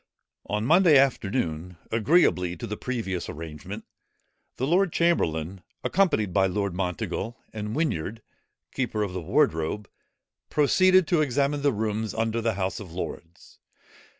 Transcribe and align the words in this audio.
On 0.47 0.65
Monday 0.65 0.97
afternoon, 0.97 1.77
agreeably 1.91 2.57
to 2.57 2.65
the 2.65 2.75
previous 2.75 3.29
arrangement, 3.29 3.85
the 4.57 4.65
lord 4.65 4.91
chamberlain, 4.91 5.61
accompanied 5.83 6.33
by 6.33 6.47
Lord 6.47 6.73
Monteagle, 6.73 7.37
and 7.53 7.75
Whinyard, 7.75 8.23
keeper 8.73 9.03
of 9.03 9.13
the 9.13 9.21
wardrobe, 9.21 9.87
proceeded 10.49 11.07
to 11.09 11.21
examine 11.21 11.61
the 11.61 11.71
rooms 11.71 12.15
under 12.15 12.41
the 12.41 12.55
House 12.55 12.79
of 12.79 12.91
Lords. 12.91 13.59